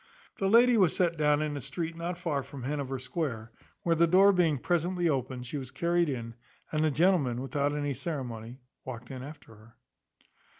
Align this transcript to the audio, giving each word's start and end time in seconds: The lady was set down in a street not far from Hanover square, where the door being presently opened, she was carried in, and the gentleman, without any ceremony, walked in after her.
The 0.39 0.49
lady 0.49 0.77
was 0.77 0.95
set 0.95 1.15
down 1.15 1.43
in 1.43 1.55
a 1.55 1.61
street 1.61 1.95
not 1.95 2.17
far 2.17 2.41
from 2.41 2.63
Hanover 2.63 2.97
square, 2.97 3.51
where 3.83 3.93
the 3.93 4.07
door 4.07 4.33
being 4.33 4.57
presently 4.57 5.07
opened, 5.07 5.45
she 5.45 5.59
was 5.59 5.69
carried 5.69 6.09
in, 6.09 6.33
and 6.71 6.83
the 6.83 6.89
gentleman, 6.89 7.39
without 7.39 7.75
any 7.75 7.93
ceremony, 7.93 8.57
walked 8.83 9.11
in 9.11 9.21
after 9.21 9.53
her. 9.53 9.75